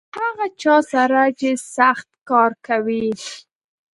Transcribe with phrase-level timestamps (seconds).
[0.13, 3.07] له هغه چا سره چې سخت کار کوي.